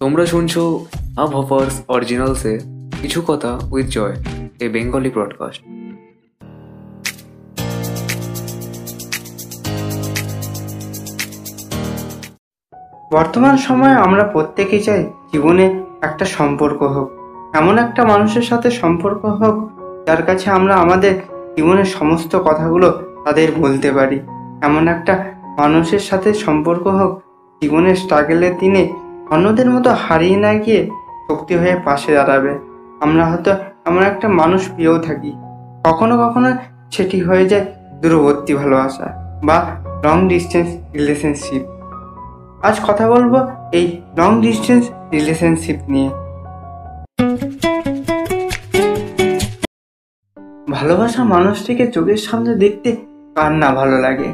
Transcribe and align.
তোমরা 0.00 0.26
শুনছো 0.26 0.84
আব 1.16 1.30
হপার্স 1.36 1.74
অরিজিনালসে 1.88 2.58
কিছু 3.02 3.22
কথা 3.26 3.58
with 3.70 3.86
Joy 3.86 4.14
a 4.60 4.68
Bengali 4.68 5.10
broadcast 5.10 5.60
বর্তমান 13.12 13.56
সময়ে 13.56 13.96
আমরা 13.96 14.24
প্রত্যেকেই 14.24 14.82
চাই 14.82 15.02
জীবনে 15.32 15.84
একটা 16.02 16.24
সম্পর্ক 16.24 16.82
হোক। 16.82 17.08
এমন 17.54 17.78
একটা 17.78 18.04
মানুষের 18.04 18.42
সাথে 18.42 18.70
সম্পর্ক 18.70 19.24
হোক, 19.24 19.56
যার 20.06 20.22
কাছে 20.22 20.50
আমরা 20.50 20.74
আমাদের 20.74 21.14
জীবনের 21.56 21.84
সমস্ত 21.84 22.36
কথাগুলো 22.36 22.88
তাদের 23.24 23.48
বলতে 23.58 23.92
পারি। 23.92 24.18
এমন 24.62 24.88
একটা 24.88 25.14
মানুষের 25.56 25.98
সাথে 25.98 26.34
সম্পর্ক 26.34 26.86
হোক, 26.86 27.12
জীবনের 27.62 27.96
স্ট্রাগলের 27.96 28.58
দিনে 28.58 29.05
অন্যদের 29.30 29.70
মতো 29.70 29.90
হারিয়ে 29.90 30.36
না 30.36 30.54
গিয়ে 30.54 30.90
শক্তি 31.30 31.54
হয়ে 31.56 31.76
পাশে 31.84 32.14
দাঁড়াবে। 32.14 32.58
আমরা 33.00 33.26
হয়তো 33.26 33.50
এমন 33.84 34.02
একটা 34.02 34.28
মানুষ 34.28 34.68
পেয়েও 34.76 34.98
থাকি। 34.98 35.32
কখনো 35.84 36.28
কখনো 36.28 36.52
সেটি 36.90 37.20
হয়ে 37.20 37.46
যায় 37.46 37.66
দূরবর্তী 38.02 38.54
ভালোবাসা 38.54 39.40
বা 39.44 39.64
লং 40.04 40.28
ডিস্টেন্স 40.28 40.68
রিলেশনশিপ 40.94 41.62
আজ 42.62 42.80
কথা 42.88 43.10
বলব 43.10 43.48
এই 43.72 44.00
লং 44.18 44.40
ডিস্টেন্স 44.40 44.90
রিলেশনশিপ 45.12 45.76
নিয়ে। 45.88 46.10
ভালোবাসা 50.72 51.24
মানুষটিকে 51.24 51.86
চোখের 51.86 52.16
সামনে 52.16 52.54
দেখতে 52.54 52.96
কার 53.34 53.52
না 53.52 53.70
ভালো 53.74 54.00
লাগে? 54.00 54.28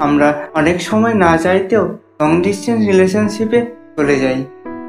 আমরা 0.00 0.34
অনেক 0.54 0.82
সময় 0.82 1.14
না 1.14 1.36
চাইতেও 1.36 1.98
লং 2.20 2.42
ডিস্টেন্স 2.42 2.80
রিলেশনশিপে 2.86 3.81
চলে 3.96 4.16
যাই। 4.18 4.44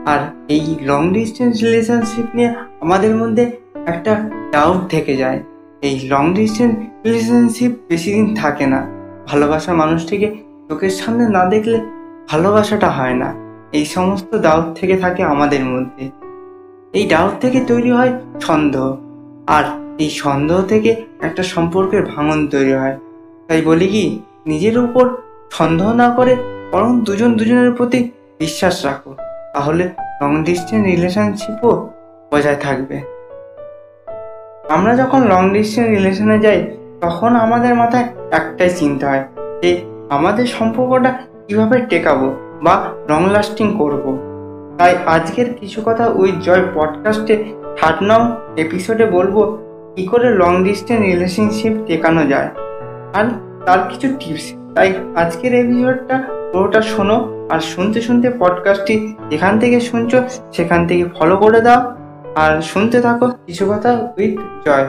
আর 0.06 0.20
এই 0.48 0.76
লং 0.82 1.14
ডিস্টেন্স 1.14 1.64
রিলেশনশিপ 1.64 2.36
নিয়ে 2.36 2.54
আমাদের 2.82 3.16
মধ্যে 3.16 3.52
একটা 3.86 4.30
ডাউট 4.52 4.90
থেকে 4.90 5.18
যায়। 5.18 5.40
এই 5.82 6.08
লং 6.08 6.34
ডিস্টেন্স 6.34 6.76
রিলেশনশিপ 7.06 7.72
বেশি 7.90 8.14
দিন 8.14 8.36
থাকে 8.36 8.66
না। 8.66 8.88
ভালোবাসা 9.28 9.74
মানুষটিকে 9.74 10.36
চোখের 10.70 10.90
সামনে 10.90 11.30
না 11.30 11.46
দেখলে 11.46 11.82
ভালোবাসাটা 12.30 12.90
হয় 12.90 13.14
না। 13.14 13.34
এই 13.72 13.86
সমস্ত 13.86 14.36
ডাউট 14.36 14.80
থেকে 14.80 14.98
থাকে 14.98 15.24
আমাদের 15.24 15.66
মধ্যে। 15.66 16.10
এই 16.94 17.08
ডাউট 17.08 17.42
থেকে 17.42 17.60
তৈরি 17.68 17.92
হয় 17.92 18.20
সন্দেহ 18.42 18.96
আর 19.48 19.64
এই 20.00 20.10
সন্দেহ 20.10 20.62
থেকে 20.62 20.96
একটা 21.22 21.44
সম্পর্কের 21.44 22.04
ভাঙন 22.06 22.48
তৈরি 22.48 22.74
হয়। 22.74 22.98
তাই 23.48 23.62
বলি 23.62 23.88
কি, 23.88 24.20
নিজের 24.46 24.78
উপর 24.78 25.10
সন্দেহ 25.52 25.94
না 25.94 26.10
করে 26.10 26.36
বরং 26.72 27.02
দুজন 27.02 27.34
দুজনের 27.34 27.72
প্রতি 27.72 28.10
বিশ্বাস 28.40 28.86
রাখো, 28.86 29.12
তাহলে 29.54 29.84
লং 30.22 30.32
ডিস্টেন্স 30.44 30.84
রিলেশনশিপও 30.86 31.74
বজায় 32.32 32.56
থাকবে 32.56 32.98
আমরা 34.70 34.96
যখন 34.96 35.22
লং 35.24 35.44
ডিস্টেন্স 35.54 35.88
রিলেশনে 35.90 36.38
যাই, 36.40 36.60
তখন 37.02 37.32
আমাদের 37.36 37.74
মাথায় 37.76 38.08
একটাই 38.32 38.70
চিন্তা 38.70 39.06
হয় 39.10 39.24
যে, 39.62 39.72
আমাদের 40.10 40.46
সম্পর্কটা 40.48 41.12
কীভাবে 41.48 41.78
টেকাবো 41.90 42.28
বা 42.62 42.76
লং 43.10 43.22
লাস্টিং 43.30 43.68
করব। 43.78 44.06
তাই 44.78 44.94
আজকের 45.06 45.54
কিছু 45.54 45.80
কথা 45.86 46.06
ওই 46.22 46.30
জয় 46.46 46.64
পডকাস্টে 46.76 47.36
থার্ড 47.78 48.00
নং 48.04 48.22
এপিসোডে 48.58 49.06
বলব, 49.06 49.38
কি 49.96 50.04
করে 50.08 50.28
লং 50.36 50.54
ডিস্টেন্স 50.64 51.02
রিলেশনশিপ 51.06 51.74
টেকানো 51.88 52.24
যায় 52.24 52.50
আর 53.14 53.26
তার 53.66 53.80
কিছু 53.90 54.08
টিপস 54.20 54.46
তাই 54.76 54.90
আজকের 55.16 55.54
এপিসোডটা 55.56 56.18
পুরোটা 56.54 56.82
শোনো 56.82 57.18
আর 57.50 57.62
শুনতে 57.66 58.00
শুনতে 58.02 58.28
পডকাস্টটি 58.40 58.96
যেখান 59.30 59.54
থেকে 59.60 59.78
শুনছো 59.80 60.20
সেখান 60.54 60.82
থেকে 60.88 61.04
ফলো 61.16 61.36
করে 61.38 61.60
দাও 61.62 61.82
আর 62.36 62.52
শুনতে 62.62 62.98
থাকো 63.02 63.28
কিছু 63.46 63.64
কথা 63.66 63.90
উইথ 64.18 64.34
জয় 64.66 64.86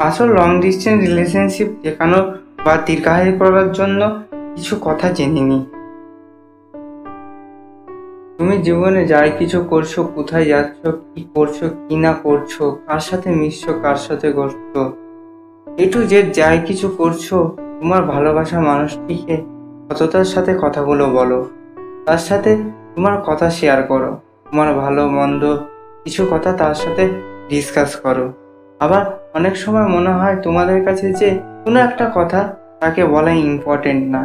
আসল 0.00 0.28
লং 0.34 0.50
ডিস্টেন্স 0.60 0.98
রিলেশনশিপ 1.04 1.68
টেকানো 1.82 2.20
বা 2.64 2.74
দীর্ঘায়ু 2.86 3.32
করার 3.38 3.68
জন্য 3.72 4.00
কিছু 4.54 4.74
কথা 4.80 5.06
জেনে 5.12 5.42
নিই 5.42 5.62
তুমি 8.40 8.58
জীবনে 8.62 9.06
যাই 9.06 9.30
কিছু 9.38 9.64
করছ, 9.70 10.00
কোথায় 10.00 10.44
যাচ্ছ, 10.44 10.80
কি 11.14 11.22
করছ, 11.34 11.58
কি 11.88 11.96
না 11.96 12.12
করছ, 12.22 12.62
কার 12.86 13.00
সাথে 13.00 13.30
মিশছো, 13.30 13.72
কার 13.82 13.96
সাথে 13.96 14.32
করছ 14.32 14.76
একটু 15.78 16.02
যে 16.02 16.22
যাই 16.22 16.58
কিছু 16.66 16.88
করছ, 16.88 17.34
তোমার 17.80 18.02
ভালোবাসা 18.02 18.60
মানুষটিকে 18.60 19.36
কতটার 19.88 20.24
সাথে 20.24 20.52
কথাগুলো 20.62 21.04
বলো। 21.06 21.48
তার 22.06 22.18
সাথে 22.18 22.50
তোমার 22.94 23.22
কথা 23.22 23.50
শেয়ার 23.50 23.82
করো। 23.82 24.16
তোমার 24.50 24.74
ভালো, 24.74 25.08
মন্দ 25.08 25.42
কিছু 26.04 26.26
কথা 26.30 26.52
তার 26.52 26.74
সাথে 26.74 27.08
ডিসকাস 27.48 27.96
করো। 27.96 28.32
আবার 28.80 29.02
অনেক 29.34 29.56
সময় 29.56 29.86
মনে 29.86 30.12
হয় 30.12 30.36
তোমাদের 30.36 30.84
কাছে 30.84 31.12
যে 31.12 31.28
কোনো 31.64 31.80
একটা 31.80 32.10
কথা 32.14 32.56
তাকে 32.80 33.04
বলা 33.04 33.30
ইম্পর্টেন্ট 33.30 34.02
না। 34.16 34.22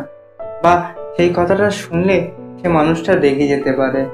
বা 0.63 0.73
সেই 1.17 1.29
কথাটা 1.35 1.69
শুনলে 1.69 2.31
সে 2.65 2.69
মানুষটা 2.69 3.13
রেগে 3.13 3.47
যেতে 3.47 3.71
পারে। 3.71 4.05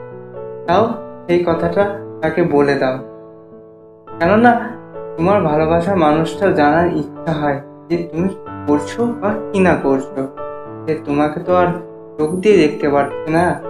তাও 0.68 0.88
সেই 1.28 1.44
কথাটা 1.48 2.00
তাকে 2.22 2.44
বলে 2.44 2.76
দাও। 2.76 2.98
কেননা, 4.20 4.70
তোমার 5.18 5.42
ভালোবাসা 5.42 5.96
মানুষটা 5.96 6.52
জানার 6.52 6.88
ইচ্ছা 6.88 7.32
হয় 7.32 7.62
যে 7.90 7.98
তুমি 7.98 8.30
করছ 8.68 9.00
বা 9.00 9.34
কি 9.52 9.60
না 9.60 9.74
করছ। 9.84 10.20
সে 10.86 11.00
তোমাকে 11.06 11.40
তো 11.40 11.56
আর 11.56 11.68
চোখ 12.18 12.30
দিয়ে 12.30 12.58
দেখতে 12.58 12.90
পারছে 12.90 13.32
না। 13.32 13.62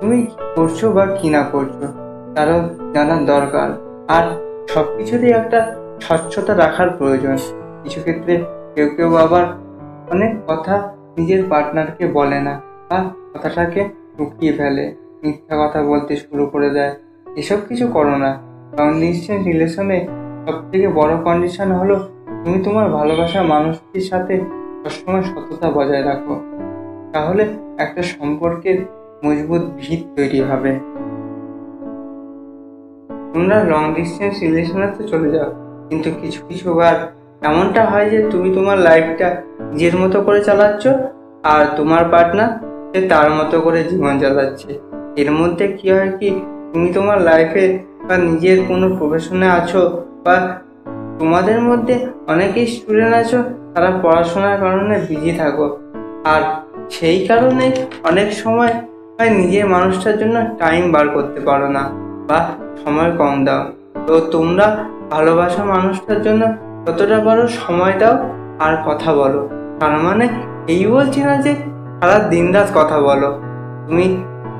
তুমি 0.00 0.26
করছ 0.54 0.84
বা 0.84 1.06
কি 1.06 1.30
না 1.30 1.42
করছ, 1.52 1.84
তারও 2.36 2.92
জানার 2.94 3.26
দরকার। 3.26 3.68
আর 4.08 4.24
সব 4.68 4.84
কিছুতেই 4.96 5.30
একটা 5.30 5.74
স্বচ্ছতা 6.00 6.56
রাখার 6.56 6.90
প্রয়োজন। 6.90 7.36
কিছু 7.82 8.00
ক্ষেত্রে 8.00 8.44
কেউ 8.74 8.88
কেউ 8.96 9.16
আবার 9.16 9.42
অনেক 10.10 10.36
কথা 10.46 10.92
নিজের 11.18 11.44
পার্টনারকে 11.50 12.06
বলে 12.06 12.40
না। 12.40 12.60
বা 12.90 13.10
কথাটাকে 13.34 14.05
লুকিয়ে 14.16 14.52
ফেলে, 14.58 14.84
মিথ্যা 15.22 15.54
কথা 15.60 15.78
বলতে 15.90 16.12
শুরু 16.22 16.44
করে 16.52 16.68
দেয়। 16.76 16.92
এসব 17.40 17.58
কিছু 17.68 17.84
করো 17.96 18.14
না 18.24 18.30
লং 18.78 18.88
ডিস্টেন্স 19.00 19.42
রিলেশনে 19.48 19.98
সব 20.44 20.56
থেকে 20.70 20.88
বড় 20.98 21.12
কন্ডিশন 21.26 21.68
হলো 21.80 21.96
তুমি 22.42 22.58
তোমার 22.66 22.86
ভালোবাসা 22.98 23.40
মানুষটির 23.52 24.04
সাথে 24.10 24.34
সবসময় 24.82 25.24
সততা 25.30 25.68
বজায় 25.76 26.04
রাখো। 26.10 26.34
তাহলে 27.12 27.42
একটা 27.84 28.02
সম্পর্কের 28.14 28.78
মজবুত 29.24 29.62
ভিত 29.80 30.00
তৈরি 30.16 30.40
হবে। 30.50 30.72
তোমরা 33.32 33.56
লং 33.72 33.82
ডিস্টেন্স 33.96 34.36
রিলেশনে 34.44 34.88
তো 34.96 35.02
চলে 35.12 35.28
যাও, 35.34 35.50
কিন্তু 35.88 36.08
কিছু 36.20 36.40
কিছু 36.48 36.68
বার 36.78 36.96
এমনটা 37.48 37.82
হয় 37.90 38.06
যে 38.12 38.18
তুমি 38.32 38.48
তোমার 38.56 38.78
লাইফটা 38.78 39.28
নিজের 39.72 39.94
মতো 40.02 40.16
করে 40.26 40.40
চালাচ্ছ 40.48 40.84
আর 41.52 41.62
তোমার 41.78 42.02
পার্টনার 42.12 42.52
সে 42.90 43.00
তার 43.08 43.28
মতো 43.30 43.56
করে 43.60 43.80
জীবন 43.84 44.14
চালাচ্ছে। 44.18 44.70
এর 45.16 45.30
মধ্যে 45.32 45.64
কি 45.68 45.86
হয় 45.90 46.10
কি, 46.20 46.30
তুমি 46.72 46.88
তোমার 46.92 47.18
লাইফে 47.20 47.64
বা 48.08 48.16
নিজের 48.16 48.58
কোনো 48.68 48.86
প্রফেশনে 48.96 49.48
আছো 49.48 49.82
বা 50.24 50.36
তোমাদের 51.18 51.58
মধ্যে 51.60 51.94
অনেকেই 52.26 52.66
স্টুডেন্ট 52.66 53.14
আছো, 53.14 53.38
তারা 53.74 53.90
পড়াশোনার 54.02 54.56
কারণে 54.60 54.94
বিজি 55.08 55.32
থাকো। 55.32 55.66
আর 56.24 56.42
সেই 56.90 57.18
কারণে 57.26 57.66
অনেক 58.04 58.28
সময় 58.32 58.72
হয় 59.16 59.30
নিজের 59.30 59.66
মানুষটার 59.66 60.16
জন্য 60.18 60.36
টাইম 60.58 60.84
বার 60.92 61.06
করতে 61.08 61.40
পারো 61.40 61.68
না 61.68 61.84
বা 62.28 62.38
সময় 62.84 63.10
কম 63.18 63.34
দাও। 63.44 63.62
তো 64.06 64.14
তোমরা 64.20 64.66
ভালোবাসা 65.10 65.62
মানুষটার 65.64 66.20
জন্য 66.22 66.42
যতটা 66.86 67.18
পারো 67.20 67.44
সময় 67.60 67.94
দাও 67.98 68.14
আর 68.58 68.74
কথা 68.86 69.10
বলো। 69.14 69.42
তার 69.80 69.94
মানে 69.98 70.24
এই 70.68 70.82
বলছি 70.86 71.20
না 71.20 71.34
যে 71.36 71.52
সারা 71.98 72.18
দিন 72.32 72.46
রাত 72.54 72.68
কথা 72.78 72.96
বলো। 73.08 73.30
তুমি 73.86 74.06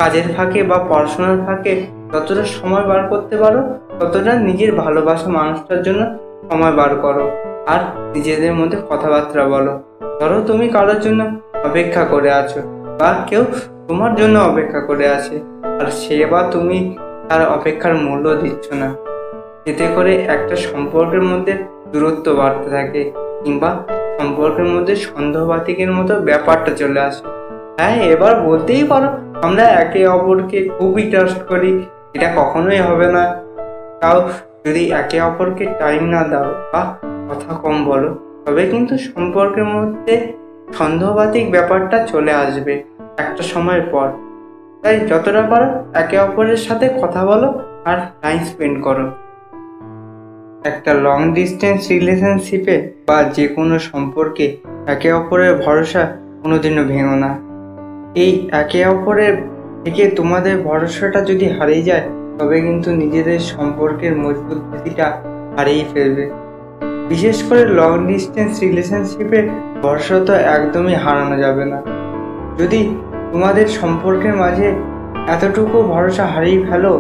কাজের 0.00 0.26
ফাঁকে 0.34 0.60
বা 0.70 0.78
পড়াশোনার 0.90 1.36
ফাঁকে 1.46 1.72
যতটা 2.12 2.44
সময় 2.56 2.84
বার 2.90 3.00
করতে 3.12 3.34
পারো, 3.42 3.60
ততটা 3.98 4.32
নিজের 4.48 4.70
ভালোবাসা 4.82 5.28
মানুষটার 5.38 5.80
জন্য 5.86 6.02
সময় 6.48 6.74
বার 6.80 6.92
করো। 7.04 7.24
আর 7.72 7.80
নিজেদের 8.14 8.52
মধ্যে 8.58 8.78
কথাবার্তা 8.90 9.44
বলো। 9.54 9.72
ধরো 10.20 10.38
তুমি 10.48 10.66
কারোর 10.68 10.98
জন্য 11.00 11.20
অপেক্ষা 11.68 12.02
করে 12.12 12.30
আছো 12.40 12.60
বা 13.00 13.10
কেউ 13.28 13.42
তোমার 13.88 14.12
জন্য 14.20 14.36
অপেক্ষা 14.50 14.80
করে 14.88 15.06
আছে, 15.16 15.36
আর 15.80 15.88
সে 16.00 16.16
বা 16.32 16.40
তুমি 16.54 16.78
তার 17.28 17.42
অপেক্ষার 17.56 17.94
মূল্য 18.04 18.26
দিচ্ছ 18.42 18.66
না। 18.82 18.88
এতে 19.70 19.86
করে 19.96 20.12
একটা 20.34 20.54
সম্পর্কের 20.66 21.22
মধ্যে 21.30 21.54
দূরত্ব 21.92 22.26
বাড়তে 22.40 22.68
থাকে 22.76 23.02
কিংবা 23.42 23.70
সম্পর্কের 24.18 24.64
মধ্যে 24.64 24.96
সন্দেহবাতিকের 24.96 25.92
মতো 25.92 26.14
ব্যাপারটা 26.20 26.70
চলে 26.74 27.00
আসে। 27.00 27.24
হ্যাঁ 27.78 27.96
এবার 27.96 28.40
বলতেই 28.40 28.84
পারো, 28.84 29.08
আমরা 29.42 29.64
একে 29.64 30.06
অপরকে 30.06 30.68
খুবই 30.68 31.10
ট্রাস্ট 31.10 31.40
করি, 31.48 31.84
এটা 32.14 32.32
কখনোই 32.36 32.78
হবে 32.78 33.12
না। 33.12 33.22
তাও 34.00 34.28
যদি 34.66 34.82
একে 34.90 35.20
অপরকে 35.20 35.66
টাইম 35.78 36.04
না 36.04 36.24
দাও, 36.24 36.48
বা 36.72 36.82
কথা 37.30 37.54
কম 37.54 37.84
বলো, 37.84 38.10
তবে 38.46 38.66
কিন্তু 38.66 38.98
সম্পর্কের 38.98 39.64
মধ্যে 39.64 40.34
সন্দেহবাতিক 40.74 41.50
ব্যাপারটা 41.50 42.06
চলে 42.06 42.32
আসবে 42.32 42.84
একটা 43.18 43.42
সময় 43.42 43.82
পর। 43.92 44.08
তাই 44.82 45.00
যতটা 45.00 45.42
পারো 45.42 45.68
একে 45.94 46.18
অপরের 46.18 46.56
সাথে 46.56 46.88
কথা 47.02 47.26
বলো 47.26 47.48
আর 47.84 47.98
টাইম 48.22 48.38
স্পেন্ড 48.38 48.82
করো। 48.82 49.04
একটা 50.70 50.92
লং 51.06 51.20
ডিস্টেন্স 51.34 51.80
রিলেশনশিপে 51.90 52.76
বা 53.08 53.18
যে 53.36 53.46
কোনো 53.48 53.74
সম্পর্কে 53.90 54.46
একে 54.86 55.08
অপরের 55.12 55.52
ভরসা 55.64 56.02
কোনোদিনও 56.42 56.84
ভেঙো 56.84 57.16
না। 57.24 57.30
এই 58.14 58.32
একে 58.62 58.80
অপরের 58.86 59.34
থেকে 59.82 60.04
তোমাদের 60.18 60.54
ভরসাটা 60.58 61.20
যদি 61.24 61.46
হারিয়ে 61.56 61.82
যায়, 61.82 62.04
তবে 62.38 62.56
কিন্তু 62.60 62.88
নিজেদের 63.02 63.40
সম্পর্কের 63.52 64.12
মজবুত 64.16 64.58
ভিত্তিটা 64.70 65.06
হারিয়ে 65.56 65.84
ফেলবে। 65.92 66.24
বিশেষ 67.08 67.36
করে 67.48 67.62
লং 67.80 67.92
ডিস্টেন্স 68.06 68.52
রিলেশনশিপে 68.60 69.40
ভরসা 69.82 70.16
তো 70.26 70.34
একদমই 70.56 70.96
হারানো 71.04 71.36
যাবে 71.44 71.64
না। 71.64 71.78
যদি 72.58 72.80
তোমাদের 73.32 73.66
সম্পর্কের 73.80 74.34
মাঝে 74.42 74.68
এতটুকু 75.34 75.76
ভরসা 75.92 76.24
হারিয়ে 76.26 76.60
ফেলো, 76.66 76.92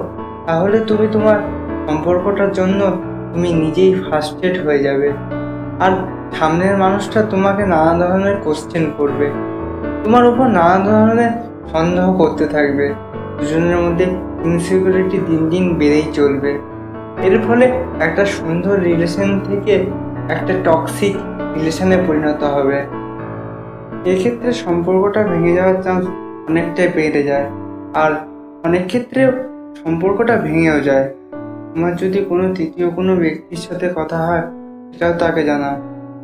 তাহলে 0.46 0.76
তুমি 0.80 1.06
তোমার 1.12 1.38
সম্পর্কটার 1.86 2.50
জন্য 2.52 2.80
তুমি 3.34 3.52
নিজেই 3.52 3.94
ফার্স্টেড 4.10 4.66
হয়ে 4.66 4.78
যাবে। 4.78 5.12
আর 5.80 5.90
সামনের 6.38 6.76
মানুষটা 6.76 7.22
তোমাকে 7.22 7.66
নানা 7.66 8.06
ধরনের 8.06 8.36
কোশ্চেন 8.36 8.90
করবে। 8.98 9.30
তোমার 10.04 10.26
উপর 10.26 10.46
নানা 10.46 10.84
ধরনের 10.84 11.30
সন্দেহ 11.72 12.16
করতে 12.16 12.46
থাকবে। 12.46 12.94
দুজনের 13.40 13.76
মধ্যে 13.76 14.04
ইনসিকিউরিটি 14.44 15.18
দিন 15.18 15.48
দিন 15.48 15.74
বেড়েই 15.74 16.02
চলবে। 16.12 16.58
এর 17.22 17.40
ফলে 17.46 17.64
একটা 18.00 18.24
সুন্দর 18.24 18.80
রিলেশন 18.80 19.40
থেকে 19.40 19.72
একটা 20.28 20.52
টক্সিক 20.64 21.16
রিলেশনে 21.54 21.96
পরিণত 22.06 22.42
হবে। 22.42 22.84
এক্ষেত্রে 24.04 24.52
সম্পর্কটা 24.52 25.22
ভেঙে 25.22 25.54
যাওয়ার 25.54 25.82
চান্স 25.82 26.06
অনেকটাই 26.48 26.88
বেড়ে 26.88 27.22
যায়। 27.22 27.50
আর 27.94 28.10
অনেক 28.64 28.86
ক্ষেত্রেও 28.86 29.32
সম্পর্কটা 29.84 30.36
ভেঙেও 30.36 30.80
যায়। 30.80 31.15
তোমার 31.76 31.96
যদি 31.96 32.24
কোনো 32.24 32.54
তৃতীয় 32.54 32.90
কোনো 32.90 33.16
ব্যক্তির 33.16 33.56
সাথে 33.56 33.86
কথা 33.96 34.18
হয়, 34.26 34.44
সেটাও 34.92 35.12
তাকে 35.12 35.42
জানা 35.44 35.70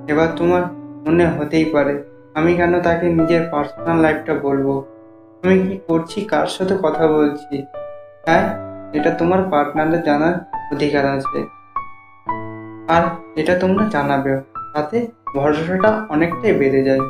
এবার 0.08 0.28
তোমার 0.36 0.62
মনে 1.04 1.24
হতেই 1.26 1.64
পারে, 1.64 1.94
আমি 2.34 2.54
কেন 2.54 2.72
তাকে 2.80 3.06
নিজের 3.08 3.42
পার্সোনাল 3.50 3.98
লাইফটা 4.00 4.34
বলব? 4.34 4.66
আমি 5.42 5.56
কি 5.58 5.74
করছি? 5.86 6.18
কার 6.24 6.46
সাথে 6.46 6.74
কথা 6.82 7.04
বলছি? 7.06 7.54
হ্যাঁ 8.26 8.46
এটা 8.92 9.10
তোমার 9.10 9.40
পার্টনারের 9.50 10.02
জানার 10.02 10.36
অধিকার 10.72 11.04
আছে। 11.06 11.40
আর 12.88 13.02
এটা 13.36 13.54
তোমরা 13.58 13.84
জানাবে 13.88 14.32
তাতে 14.74 15.06
ভরসাটা 15.36 15.90
অনেকটাই 16.08 16.52
বেড়ে 16.52 16.80
যায়। 16.84 17.02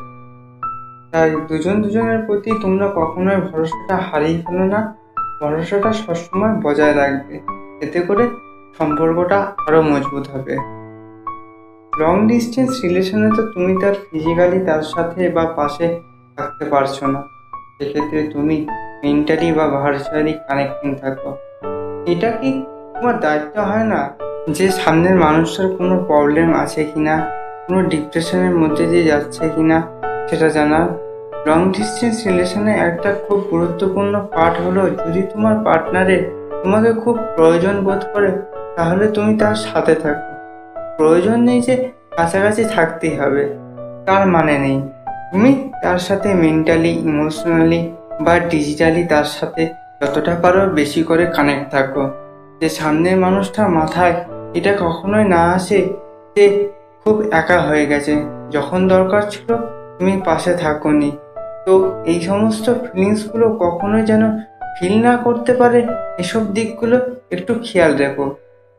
তাই 1.12 1.30
দুজন 1.48 1.82
দুজনের 1.82 2.20
প্রতি 2.26 2.50
তোমরা 2.62 2.86
কখনোই 2.94 3.36
ভরসাটা 3.36 3.96
হারিয়ে 3.96 4.42
ফেলো 4.46 4.64
না। 4.64 4.80
ভরসাটা 5.40 5.92
সবসময় 5.92 6.54
বজায় 6.62 6.94
রাখবে। 6.96 7.61
এতে 7.84 8.00
করে 8.00 8.25
সম্পর্কটা 8.79 9.38
আরও 9.67 9.81
মজবুত 9.82 10.25
হবে। 10.34 10.55
লং 11.93 12.14
ডিস্টেন্স 12.31 12.73
রিলেশনে 12.84 13.29
তো 13.37 13.43
তুমি 13.52 13.73
তার 13.82 13.94
ফিজিক্যালি 14.05 14.58
তার 14.69 14.82
সাথে 14.93 15.20
বা 15.29 15.44
পাশে 15.56 15.87
থাকতে 16.38 16.64
পারছ 16.64 16.96
না। 17.05 17.20
সেক্ষেত্রে 17.76 18.20
তুমি 18.34 18.56
মেন্টালি 19.02 19.49
বা 19.52 19.64
ভার্চুয়ালি 19.76 20.32
কানেক্টিং 20.46 20.88
থাকো। 20.94 21.31
এটা 22.06 22.29
কি 22.31 22.50
তোমার 22.94 23.17
দায়িত্ব 23.20 23.55
হয় 23.70 23.87
না 23.93 24.00
যে 24.56 24.67
সামনের 24.70 25.17
মানুষটার 25.17 25.69
কোনো 25.79 25.94
প্রবলেম 26.08 26.49
আছে 26.55 26.81
কিনা, 26.84 27.14
কোনো 27.67 27.81
ডিপ্রেশনের 27.88 28.55
মধ্যে 28.56 28.84
দিয়ে 28.87 29.05
যাচ্ছে 29.05 29.43
কিনা, 29.55 29.79
সেটা 30.29 30.49
জানার? 30.49 30.88
লং 31.46 31.61
ডিস্টেন্স 31.73 32.17
রিলেশনে 32.26 32.73
একটা 32.88 33.11
খুব 33.25 33.38
গুরুত্বপূর্ণ 33.50 34.14
পার্ট 34.34 34.55
হলো 34.64 34.82
যদি 35.05 35.23
তোমার 35.23 35.55
পার্টনারে 35.64 36.17
তোমাকে 36.62 36.92
খুব 36.92 37.18
প্রয়োজন 37.36 37.84
বোধ 37.84 38.02
করে, 38.12 38.30
তাহলে 38.76 39.08
তুমি 39.08 39.38
তার 39.38 39.54
সাথে 39.54 39.94
থাকো। 39.94 40.32
প্রয়োজন 40.96 41.40
নেই 41.40 41.60
যে 41.60 41.74
কাছাকাছি 42.16 42.64
থাকতেই 42.64 43.16
হবে, 43.18 43.44
তার 44.06 44.26
মানে 44.26 44.58
নেই। 44.58 44.82
তুমি 45.32 45.70
তার 45.82 45.98
সাথে 45.98 46.34
মেন্টালি 46.34 46.88
ইমোশনালি 46.88 47.92
বা 48.20 48.38
ডিজিটালি 48.38 49.04
তার 49.04 49.24
সাথে 49.24 49.68
যতটা 50.02 50.34
পারো 50.42 50.66
বেশি 50.66 51.02
করে 51.02 51.26
কানেক্ট 51.26 51.70
থাকো। 51.70 52.10
যে 52.60 52.68
সামনের 52.68 53.16
মানুষটার 53.16 53.68
মাথায় 53.68 54.14
এটা 54.54 54.72
কখনোই 54.80 55.24
না 55.24 55.42
আসে 55.52 55.78
যে 56.36 56.68
খুব 57.04 57.22
একা 57.32 57.60
হয়ে 57.60 57.86
গেছে। 57.86 58.16
যখন 58.50 58.88
দরকার 58.88 59.22
ছিল, 59.30 59.56
তুমি 59.98 60.20
পাশে 60.24 60.54
থাকোনি। 60.54 61.10
তো 61.66 62.02
এই 62.04 62.20
সমস্ত 62.20 62.70
ফিলিংসগুলো 62.70 63.48
কখনোই 63.48 64.02
যেন 64.02 64.22
ফিল 64.78 65.02
না 65.02 65.16
করতে 65.16 65.52
পারে 65.54 65.86
এসব 66.19 66.54
দিকগুলো 66.54 66.96
একটু 67.30 67.54
খেয়াল 67.62 67.96
রেখো। 67.96 68.34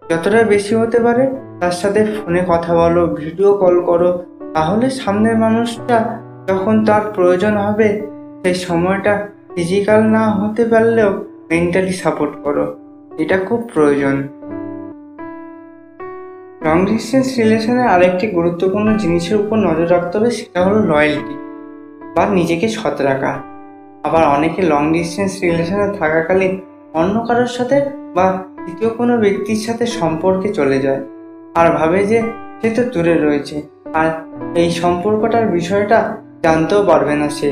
যতটা 0.09 0.43
বেশি 0.43 0.75
হতে 0.75 0.99
পারে 0.99 1.27
তার 1.59 1.71
সাথে 1.71 2.05
ফোনে 2.05 2.43
কথা 2.47 2.75
বলো, 2.75 3.07
ভিডিও 3.07 3.53
কল 3.53 3.81
করো, 3.81 4.23
তাহলে 4.53 4.89
সামনের 4.89 5.37
মানুষটা 5.37 6.19
যখন 6.49 6.85
তার 6.85 7.01
প্রয়োজন 7.15 7.57
হবে, 7.57 8.01
সেই 8.43 8.53
সময়টা 8.53 9.27
ফিজিক্যাল 9.55 10.03
না 10.03 10.31
হতে 10.31 10.65
পারলেও 10.65 11.25
মেন্টালি 11.49 11.93
সাপোর্ট 11.93 12.33
করো। 12.43 12.75
এটা 13.17 13.37
খুব 13.37 13.69
প্রয়োজন। 13.73 14.27
লং 16.65 16.85
ডিস্টেন্স 16.85 17.37
রিলেশনে 17.37 17.83
আরেকটি 17.83 18.27
গুরুত্বপূর্ণ 18.27 18.97
জিনিসের 18.97 19.37
উপর 19.37 19.55
নজর 19.55 19.91
রাখতে 19.91 20.17
হবে 20.17 20.31
সেটা 20.31 20.65
হলো 20.65 20.79
লয়্যালটি 20.79 21.35
বা 22.15 22.25
নিজেকে 22.25 22.67
সৎ 22.67 23.01
রাখা। 23.01 23.52
আবার 24.03 24.23
অনেকে 24.35 24.61
লং 24.71 24.83
ডিস্টেন্স 24.93 25.33
রিলেশনে 25.43 25.87
থাকাকালীন 25.99 26.53
অন্য 26.99 27.15
কারোর 27.27 27.51
সাথে 27.57 27.77
বা 28.17 28.25
তৃতীয় 28.63 28.89
কোনো 28.99 29.13
ব্যক্তির 29.23 29.61
সাথে 29.65 29.85
সম্পর্কে 29.99 30.47
চলে 30.53 30.77
যায়। 30.85 31.01
আর 31.59 31.67
ভাবে 31.77 31.99
যে 32.11 32.19
সে 32.59 32.69
তো 32.75 32.81
দূরে 32.93 33.15
রয়েছে, 33.15 33.57
আর 33.99 34.07
এই 34.61 34.69
সম্পর্কটার 34.81 35.45
বিষয়টা 35.57 35.97
জানতেও 36.45 36.81
পারবে 36.89 37.15
না 37.21 37.27
সে। 37.37 37.51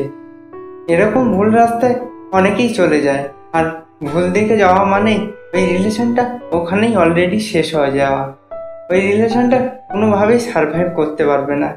এরকম 0.94 1.24
ভুল 1.36 1.50
রাস্তায় 1.51 1.95
অনেকেই 2.31 2.69
চলে 2.80 3.00
যায়, 3.01 3.24
আর 3.57 3.65
ভুল 4.03 4.25
দিকে 4.36 4.56
যাওয়া 4.57 4.83
মানেই 4.83 5.19
ওই 5.53 5.63
রিলেশনটা 5.74 6.24
ওখানেই 6.51 6.94
অলরেডি 6.95 7.39
শেষ 7.51 7.68
হয়ে 7.75 7.92
যাওয়া। 7.92 8.24
ওই 8.92 9.00
রিলেশনটা 9.09 9.57
কোনোভাবেই 9.92 10.39
সার্ভাইভ 10.50 10.88
করতে 10.95 11.24
পারবে 11.25 11.56
না। 11.63 11.69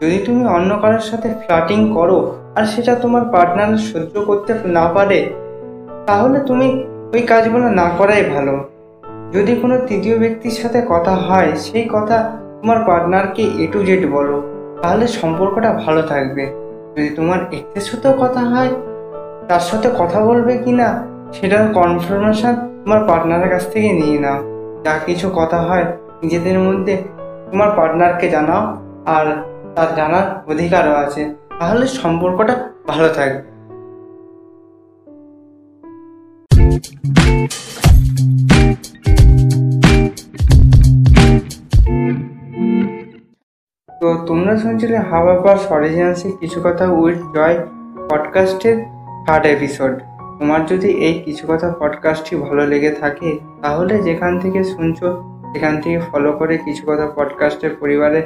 যদি 0.00 0.18
তুমি 0.26 0.42
অন্য 0.56 0.70
কারোর 0.82 1.04
সাথে 1.10 1.28
ফ্লাটিং 1.42 1.80
করো 1.96 2.18
আর 2.56 2.64
সেটা 2.64 2.92
তোমার 2.94 3.24
পার্টনার 3.34 3.70
সহ্য 3.90 4.14
করতে 4.28 4.50
না 4.78 4.84
পারে, 4.94 5.18
তাহলে 6.06 6.38
তুমি 6.48 6.66
ওই 7.14 7.22
কাজগুলো 7.22 7.66
না 7.80 7.86
করাই 7.98 8.22
ভালো। 8.34 8.54
যদি 9.32 9.52
কোনো 9.62 9.76
তৃতীয় 9.88 10.16
ব্যক্তির 10.18 10.56
সাথে 10.60 10.80
কথা 10.88 11.14
হয়, 11.26 11.50
সেই 11.66 11.86
কথা 11.92 12.16
তোমার 12.60 12.78
পার্টনারকে 12.88 13.42
এ 13.62 13.64
টু 13.72 13.78
জেড 13.82 14.02
বলো, 14.10 14.36
তাহলে 14.82 15.04
সম্পর্কটা 15.20 15.70
ভালো 15.84 16.02
থাকবে। 16.02 16.44
যদি 16.96 17.10
তোমার 17.10 17.40
এক্সের 17.56 17.84
সাথেও 17.88 18.14
কথা 18.22 18.42
হয়, 18.52 18.70
তার 19.48 19.60
সাথে 19.60 19.88
কথা 19.98 20.18
বলবে 20.20 20.52
কি 20.64 20.72
না 20.72 20.88
সেটার 21.32 21.64
কনফার্মেশন 21.78 22.54
তোমার 22.82 23.00
পার্টনারের 23.08 23.50
কাছ 23.50 23.64
থেকে 23.72 23.90
নিয়ে 23.92 24.18
নাও। 24.18 24.38
যা 24.84 24.92
কিছু 25.06 25.26
কথা 25.34 25.58
হয়, 25.68 25.86
নিজেদের 26.22 26.58
মধ্যে 26.58 26.94
তোমার 27.50 27.70
পার্টনারকে 27.78 28.26
জানাও, 28.30 28.62
আর 29.16 29.26
তার 29.76 29.90
জানার 29.98 30.26
অধিকারও 30.52 30.94
আছে। 31.04 31.22
তাহলে 31.58 31.86
সম্পর্কটা 31.86 32.54
ভালো 32.86 33.08
থাকবে 33.08 33.52
তো 44.00 44.24
তোমরা 44.26 44.58
শুনছিলে 44.58 44.98
হাওয়া 44.98 45.40
বা 45.40 45.52
অরিজিনালসে 45.68 46.32
কিছু 46.40 46.60
কথা 46.64 46.84
উইথ 46.90 47.18
জয় 47.34 47.66
পডকাস্টের 48.10 48.76
থার্ড 49.26 49.46
এপিসোড। 49.46 49.98
তোমার 50.38 50.66
যদি 50.66 50.88
এই 50.88 51.22
কিছু 51.22 51.46
কথা 51.48 51.74
পডকাস্টটি 51.80 52.36
ভালো 52.36 52.66
লেগে 52.66 52.90
থাকে, 52.90 53.38
তাহলে 53.62 54.02
যেখান 54.02 54.40
থেকে 54.40 54.64
শুনছো, 54.64 55.22
সেখান 55.52 55.80
থেকে 55.80 56.00
ফলো 56.00 56.32
করে 56.32 56.58
কিছু 56.58 56.82
কথা 56.86 57.06
পডকাস্টের 57.14 57.76
পরিবারের 57.80 58.22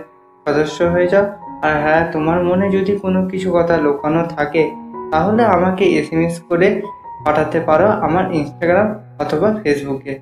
সদস্য 0.46 0.84
হয়ে 0.84 1.08
যাও। 1.08 1.26
আর 1.62 1.82
হ্যাঁ 1.82 2.12
তোমার 2.12 2.44
মনে 2.44 2.70
যদি 2.70 2.96
কোনো 2.96 3.26
কিছু 3.26 3.52
কথা 3.52 3.76
লুকানো 3.76 4.22
থাকে, 4.36 4.70
তাহলে 5.12 5.44
আমাকে 5.44 5.84
এস 5.84 6.40
করে 6.40 6.82
পাঠাতে 7.24 7.60
পারো 7.60 7.86
আমার 7.86 8.34
ইনস্টাগ্রাম 8.34 8.94
অথবা 9.18 9.54
ফেসবুকে 9.62 10.18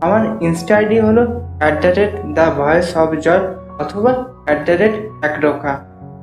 আমার 0.00 0.26
ইনস্টা 0.40 0.76
আইডি 0.76 1.00
হলো 1.00 1.40
at 1.60 1.80
the 1.80 1.88
rate 1.88 2.26
the 2.26 2.52
voice 2.56 2.96
of 2.96 3.14
Joy 3.14 3.40
অথবা 3.78 4.24
অ্যাট 4.44 4.64
দ্য 4.64 4.72
রেট 4.72 5.24
একরোখা 5.24 5.80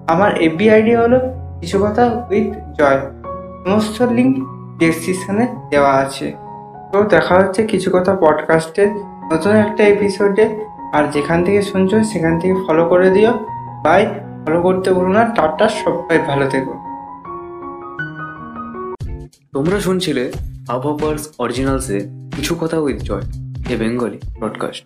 আমার 0.08 0.42
এফবি 0.42 0.70
আইডি 0.70 0.96
হলো 0.96 1.20
কিছু 1.62 1.80
কথা 1.80 2.26
উইথ 2.30 2.54
জয় 2.80 3.00
সমস্ত 3.66 4.02
লিঙ্ক 4.02 4.48
ডেসক্রিপশনে 4.80 5.48
দেওয়া 5.70 5.92
আছে। 5.92 6.34
তো 6.94 7.04
দেখা 7.04 7.36
হচ্ছে 7.36 7.64
কিছু 7.64 7.92
কথা 7.94 8.16
পডকাস্টের 8.16 8.88
নতুন 9.34 9.52
একটা 9.52 9.84
এপিসোডে 9.84 10.66
আর 10.94 11.04
যেখান 11.12 11.44
থেকে 11.44 11.62
শুনছো, 11.62 12.04
সেখান 12.04 12.40
থেকে 12.40 12.56
ফলো 12.68 12.90
করে 12.90 13.10
দিও। 13.10 13.34
বাই 13.84 14.08
ফলো 14.46 14.62
করতে 14.62 14.94
ভুলো 14.94 15.12
না, 15.14 15.24
টাটা, 15.26 15.70
সবাই 15.70 16.20
ভালো 16.20 16.50
থেকো। 16.50 16.74
তোমরা 19.54 19.80
শুনছিলে 19.80 20.32
আবহাওয়ার্স 20.70 21.24
অরিজিনালসে 21.40 21.98
কিছু 22.36 22.56
কথা 22.56 22.78
with 22.80 23.00
Joy, 23.04 23.26
a 23.70 23.76
Bengali 23.78 24.20
broadcast. 24.40 24.84